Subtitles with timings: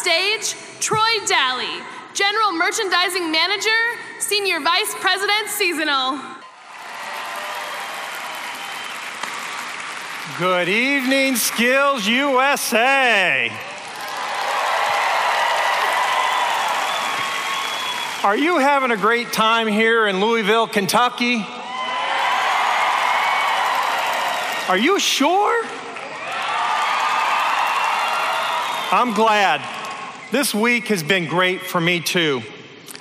[0.00, 3.68] stage Troy Daly, General Merchandising Manager,
[4.18, 6.18] Senior Vice President Seasonal.
[10.38, 13.52] Good evening, Skills USA.
[18.24, 21.44] Are you having a great time here in Louisville, Kentucky?
[24.66, 25.62] Are you sure?
[28.92, 29.79] I'm glad.
[30.32, 32.42] This week has been great for me too.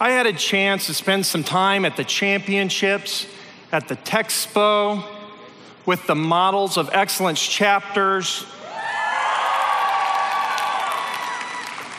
[0.00, 3.28] I had a chance to spend some time at the championships,
[3.70, 5.04] at the TECHSPO,
[5.86, 8.44] with the Models of Excellence chapters,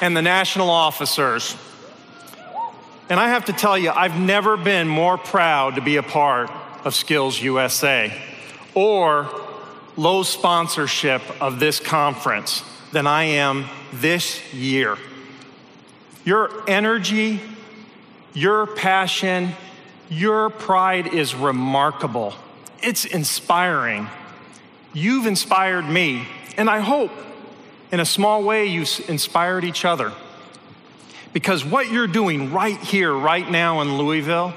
[0.00, 1.56] and the national officers.
[3.10, 6.48] And I have to tell you, I've never been more proud to be a part
[6.84, 8.16] of Skills USA
[8.72, 9.28] or
[9.96, 14.96] Lowe's sponsorship of this conference than I am this year.
[16.24, 17.40] Your energy,
[18.34, 19.52] your passion,
[20.08, 22.34] your pride is remarkable.
[22.82, 24.08] It's inspiring.
[24.92, 27.10] You've inspired me, and I hope
[27.90, 30.12] in a small way you've inspired each other.
[31.32, 34.54] Because what you're doing right here, right now in Louisville,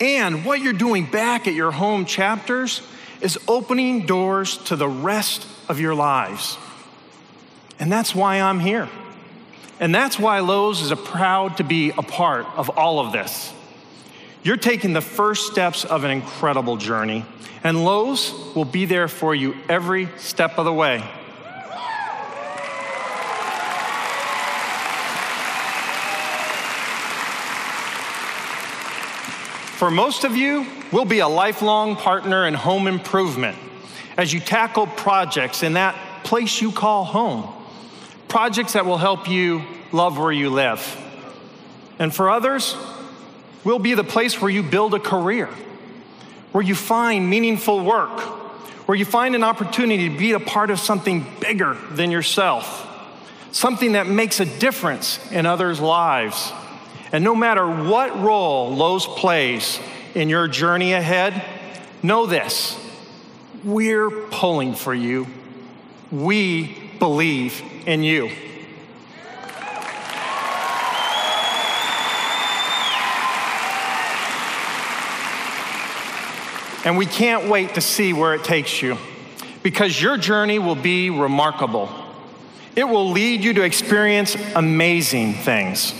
[0.00, 2.82] and what you're doing back at your home chapters
[3.20, 6.56] is opening doors to the rest of your lives.
[7.80, 8.88] And that's why I'm here.
[9.80, 13.54] And that's why Lowe's is proud to be a part of all of this.
[14.42, 17.24] You're taking the first steps of an incredible journey,
[17.64, 21.02] and Lowe's will be there for you every step of the way.
[29.78, 33.56] For most of you, we'll be a lifelong partner in home improvement
[34.18, 37.59] as you tackle projects in that place you call home
[38.30, 40.96] projects that will help you love where you live.
[41.98, 42.76] And for others,
[43.64, 45.48] we'll be the place where you build a career,
[46.52, 48.18] where you find meaningful work,
[48.88, 52.88] where you find an opportunity to be a part of something bigger than yourself,
[53.50, 56.52] something that makes a difference in others' lives.
[57.12, 59.80] And no matter what role Lowe's plays
[60.14, 61.44] in your journey ahead,
[62.02, 62.78] know this
[63.64, 65.26] we're pulling for you.
[66.10, 68.30] We believe in you.
[76.84, 78.96] And we can't wait to see where it takes you
[79.62, 81.90] because your journey will be remarkable.
[82.76, 85.92] It will lead you to experience amazing things.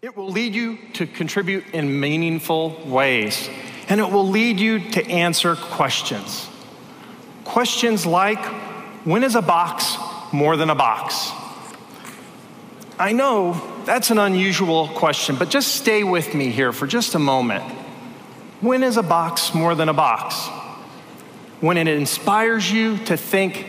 [0.00, 3.50] It will lead you to contribute in meaningful ways.
[3.88, 6.48] And it will lead you to answer questions.
[7.44, 8.42] Questions like
[9.04, 9.96] when is a box
[10.34, 11.30] more than a box?
[12.98, 17.18] I know that's an unusual question, but just stay with me here for just a
[17.18, 17.64] moment.
[18.60, 20.48] When is a box more than a box?
[21.60, 23.66] When it inspires you to think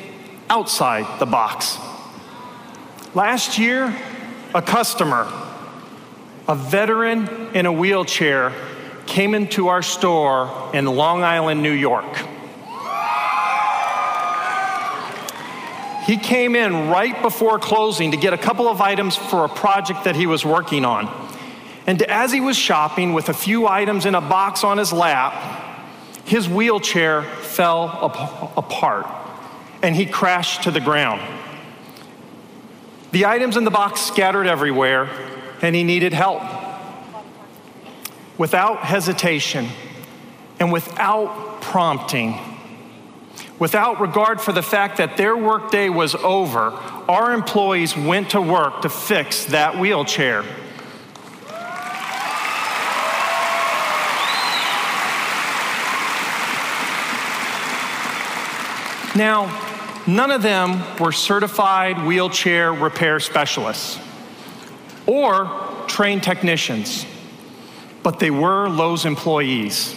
[0.50, 1.78] outside the box.
[3.14, 3.96] Last year,
[4.54, 5.32] a customer,
[6.48, 8.54] a veteran in a wheelchair,
[9.06, 12.35] came into our store in Long Island, New York.
[16.06, 20.04] He came in right before closing to get a couple of items for a project
[20.04, 21.10] that he was working on.
[21.88, 25.34] And as he was shopping with a few items in a box on his lap,
[26.26, 29.08] his wheelchair fell ap- apart
[29.82, 31.22] and he crashed to the ground.
[33.12, 35.10] The items in the box scattered everywhere
[35.62, 36.44] and he needed help.
[38.38, 39.70] Without hesitation
[40.60, 42.38] and without prompting,
[43.58, 46.72] Without regard for the fact that their workday was over,
[47.08, 50.44] our employees went to work to fix that wheelchair.
[59.16, 59.48] Now,
[60.06, 63.98] none of them were certified wheelchair repair specialists
[65.08, 67.06] or trained technicians,
[68.04, 69.96] but they were Lowe's employees.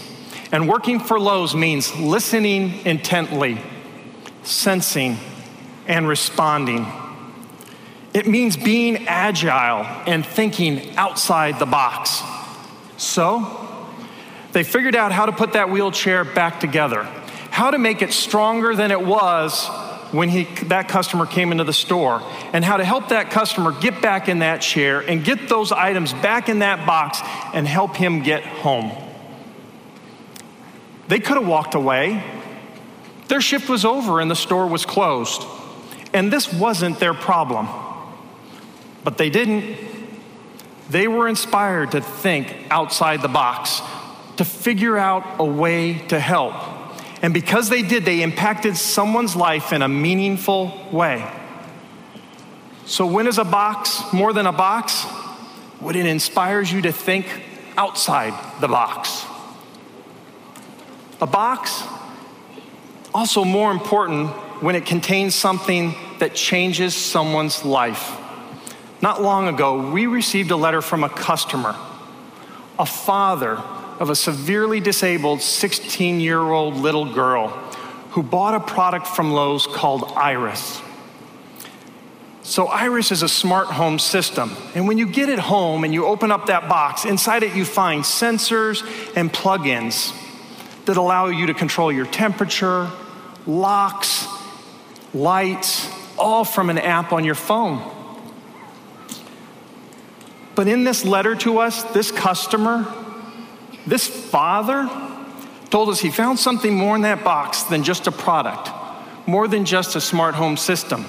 [0.51, 3.61] And working for Lowe's means listening intently,
[4.45, 5.19] sensing,
[5.87, 6.87] and responding.
[8.15, 12.23] It means being agile and thinking outside the box.
[12.97, 13.67] So,
[14.53, 17.05] they figured out how to put that wheelchair back together,
[17.51, 19.69] how to make it stronger than it was
[20.13, 22.23] when he, that customer came into the store,
[22.55, 26.15] and how to help that customer get back in that chair and get those items
[26.15, 27.21] back in that box
[27.53, 28.91] and help him get home.
[31.09, 32.23] They could have walked away.
[33.29, 35.43] Their shift was over and the store was closed.
[36.13, 37.69] And this wasn't their problem.
[39.05, 39.77] But they didn't.
[40.91, 43.83] They were inspired to think outside the box,
[44.37, 46.55] to figure out a way to help.
[47.21, 51.29] And because they did, they impacted someone's life in a meaningful way.
[52.87, 55.05] So, when is a box more than a box?
[55.81, 57.27] When it inspires you to think
[57.77, 59.28] outside the box.
[61.21, 61.83] A box,
[63.13, 64.29] also more important
[64.63, 68.17] when it contains something that changes someone's life.
[69.01, 71.77] Not long ago, we received a letter from a customer,
[72.79, 73.57] a father
[73.99, 77.49] of a severely disabled 16 year old little girl
[78.11, 80.81] who bought a product from Lowe's called Iris.
[82.43, 84.53] So, Iris is a smart home system.
[84.75, 87.65] And when you get it home and you open up that box, inside it you
[87.65, 88.83] find sensors
[89.17, 90.15] and plugins
[90.89, 92.91] that allow you to control your temperature,
[93.47, 94.27] locks,
[95.15, 95.89] lights,
[96.19, 97.81] all from an app on your phone.
[100.55, 102.93] But in this letter to us, this customer,
[103.87, 104.91] this father,
[105.71, 108.69] told us he found something more in that box than just a product,
[109.27, 111.07] more than just a smart home system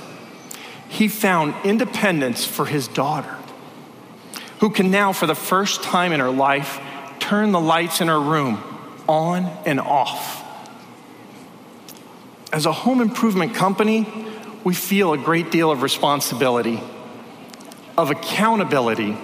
[0.90, 3.38] he found independence for his daughter,
[4.60, 6.82] who can now, for the first time in her life,
[7.20, 8.62] turn the lights in her room
[9.10, 10.46] on and off.
[12.54, 14.08] As a home improvement company,
[14.64, 16.82] we feel a great deal of responsibility,
[17.98, 19.18] of accountability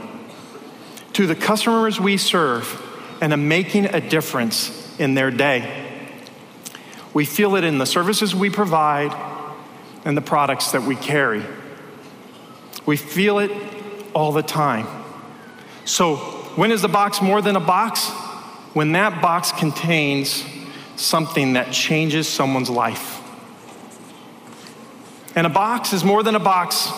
[1.14, 2.82] to the customers we serve
[3.22, 5.84] and of making a difference in their day.
[7.14, 9.16] We feel it in the services we provide
[10.04, 11.44] and the products that we carry.
[12.86, 13.52] We feel it
[14.14, 14.88] all the time.
[15.86, 16.18] So,
[16.56, 18.10] when is the box more than a box?
[18.76, 20.44] When that box contains
[20.98, 23.22] something that changes someone's life.
[25.34, 26.92] And a box is more than a box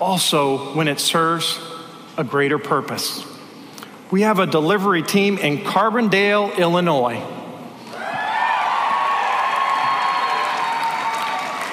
[0.00, 1.60] also when it serves
[2.18, 3.24] a greater purpose.
[4.10, 7.20] We have a delivery team in Carbondale, Illinois,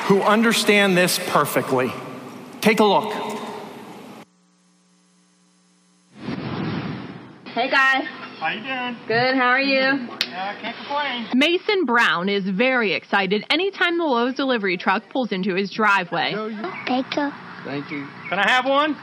[0.05, 1.91] who understand this perfectly.
[2.61, 3.11] Take a look.
[7.45, 8.18] Hey guys.
[8.39, 8.95] How you doing?
[9.05, 9.35] Good.
[9.35, 10.07] How are you?
[10.29, 11.27] Yeah, can't complain.
[11.33, 16.33] Mason Brown is very excited anytime the Lowe's delivery truck pulls into his driveway.
[16.87, 17.31] Thank you.
[17.65, 18.07] Thank you.
[18.29, 18.95] Can I have one?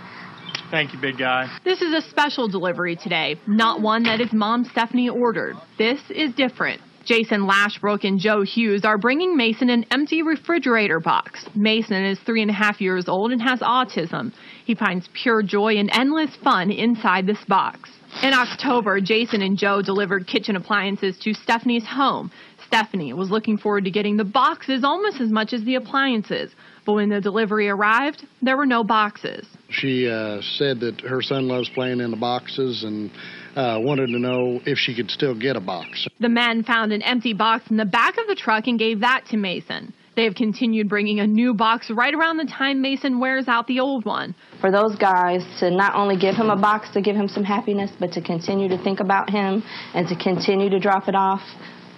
[0.71, 1.55] Thank you, big guy.
[1.65, 5.57] This is a special delivery today, not one that his mom Stephanie ordered.
[5.77, 6.81] This is different.
[7.05, 11.45] Jason Lashbrook and Joe Hughes are bringing Mason an empty refrigerator box.
[11.55, 14.33] Mason is three and a half years old and has autism.
[14.65, 17.91] He finds pure joy and endless fun inside this box.
[18.23, 22.31] In October, Jason and Joe delivered kitchen appliances to Stephanie's home.
[22.67, 26.55] Stephanie was looking forward to getting the boxes almost as much as the appliances.
[26.85, 29.47] But when the delivery arrived, there were no boxes.
[29.69, 33.11] She uh, said that her son loves playing in the boxes and
[33.55, 36.09] uh, wanted to know if she could still get a box.
[36.19, 39.27] The men found an empty box in the back of the truck and gave that
[39.31, 39.93] to Mason.
[40.17, 43.81] They have continued bringing a new box right around the time Mason wears out the
[43.81, 44.35] old one.
[44.61, 47.91] For those guys to not only give him a box to give him some happiness,
[48.01, 49.63] but to continue to think about him
[49.95, 51.43] and to continue to drop it off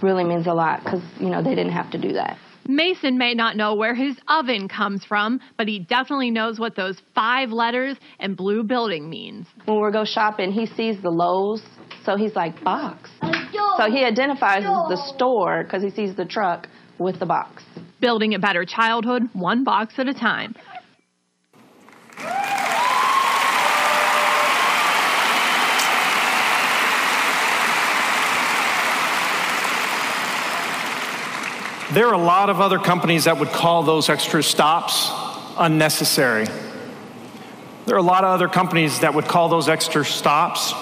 [0.03, 2.37] really means a lot because, you know, they didn't have to do that.
[2.67, 7.01] Mason may not know where his oven comes from, but he definitely knows what those
[7.15, 9.47] five letters and blue building means.
[9.65, 11.63] When we go shopping, he sees the Lowe's,
[12.05, 13.11] so he's like, box.
[13.23, 16.69] So he identifies the store because he sees the truck
[16.99, 17.63] with the box.
[18.01, 20.55] Building a better childhood, one box at a time.
[31.93, 35.11] There are a lot of other companies that would call those extra stops
[35.57, 36.45] unnecessary.
[37.87, 40.75] There are a lot of other companies that would call those extra stops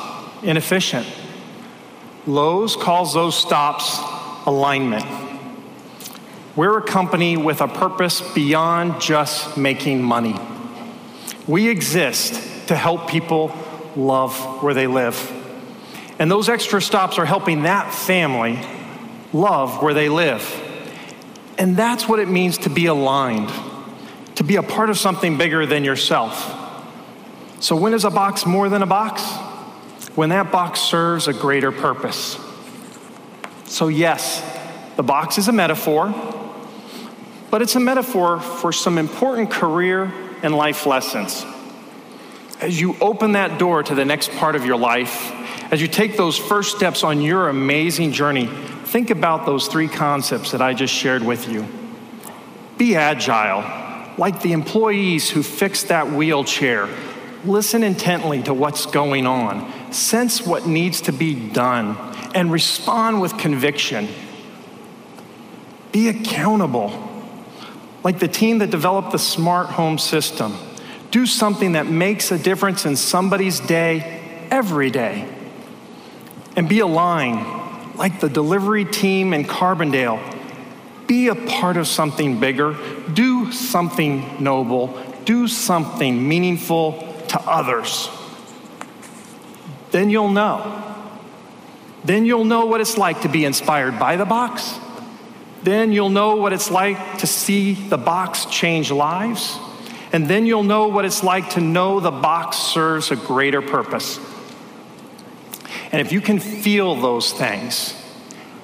[0.43, 1.07] inefficient.
[2.27, 4.01] Lowe's calls those stops
[4.47, 5.07] alignment.
[6.57, 10.35] We're a company with a purpose beyond just making money.
[11.47, 13.55] We exist to help people
[13.95, 15.33] love where they live.
[16.19, 18.59] And those extra stops are helping that family
[19.33, 20.65] love where they live.
[21.59, 23.51] And that's what it means to be aligned,
[24.37, 26.53] to be a part of something bigger than yourself.
[27.61, 29.23] So, when is a box more than a box?
[30.15, 32.39] When that box serves a greater purpose.
[33.65, 34.43] So, yes,
[34.97, 36.15] the box is a metaphor,
[37.51, 41.45] but it's a metaphor for some important career and life lessons.
[42.61, 45.33] As you open that door to the next part of your life,
[45.73, 48.49] as you take those first steps on your amazing journey,
[48.87, 51.67] think about those three concepts that I just shared with you.
[52.79, 53.65] Be agile,
[54.17, 56.89] like the employees who fixed that wheelchair,
[57.45, 61.97] listen intently to what's going on, sense what needs to be done,
[62.35, 64.09] and respond with conviction.
[65.91, 67.03] Be accountable.
[68.05, 70.57] Like the team that developed the smart home system.
[71.11, 75.29] Do something that makes a difference in somebody's day every day.
[76.55, 77.56] And be aligned,
[77.97, 80.21] like the delivery team in Carbondale.
[81.07, 82.77] Be a part of something bigger.
[83.13, 85.01] Do something noble.
[85.25, 88.09] Do something meaningful to others.
[89.91, 90.83] Then you'll know.
[92.05, 94.79] Then you'll know what it's like to be inspired by the box.
[95.63, 99.59] Then you'll know what it's like to see the box change lives.
[100.13, 104.21] And then you'll know what it's like to know the box serves a greater purpose.
[105.97, 107.95] And if you can feel those things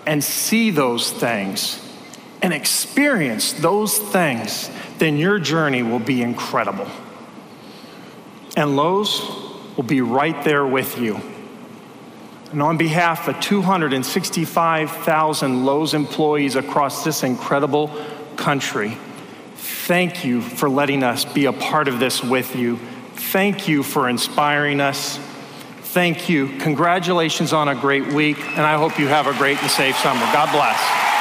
[0.05, 1.81] and see those things
[2.43, 6.87] and experience those things, then your journey will be incredible.
[8.55, 9.23] And Lowe's
[9.79, 11.23] will be right there with you.
[12.51, 17.91] And on behalf of 265,000 Lowe's employees across this incredible
[18.37, 18.99] country,
[19.55, 22.77] thank you for letting us be a part of this with you.
[23.15, 25.19] Thank you for inspiring us.
[25.93, 26.49] Thank you.
[26.57, 30.21] Congratulations on a great week, and I hope you have a great and safe summer.
[30.33, 31.12] God bless.